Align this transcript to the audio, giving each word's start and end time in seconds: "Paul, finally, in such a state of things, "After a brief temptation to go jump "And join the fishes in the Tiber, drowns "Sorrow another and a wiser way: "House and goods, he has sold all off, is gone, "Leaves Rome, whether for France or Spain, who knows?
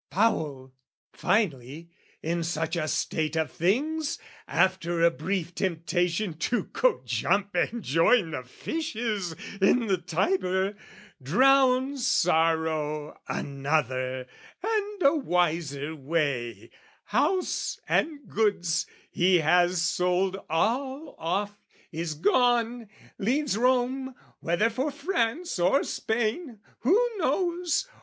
"Paul, 0.09 0.73
finally, 1.13 1.91
in 2.23 2.43
such 2.43 2.75
a 2.75 2.87
state 2.87 3.35
of 3.35 3.51
things, 3.51 4.17
"After 4.47 5.03
a 5.03 5.11
brief 5.11 5.53
temptation 5.53 6.39
to 6.39 6.63
go 6.63 7.03
jump 7.05 7.53
"And 7.53 7.83
join 7.83 8.31
the 8.31 8.41
fishes 8.41 9.35
in 9.61 9.85
the 9.85 9.99
Tiber, 9.99 10.75
drowns 11.21 12.07
"Sorrow 12.07 13.15
another 13.27 14.25
and 14.63 15.03
a 15.03 15.15
wiser 15.17 15.95
way: 15.95 16.71
"House 17.03 17.79
and 17.87 18.27
goods, 18.27 18.87
he 19.11 19.35
has 19.41 19.83
sold 19.83 20.35
all 20.49 21.13
off, 21.19 21.61
is 21.91 22.15
gone, 22.15 22.89
"Leaves 23.19 23.55
Rome, 23.55 24.15
whether 24.39 24.71
for 24.71 24.89
France 24.89 25.59
or 25.59 25.83
Spain, 25.83 26.57
who 26.79 27.09
knows? 27.17 27.87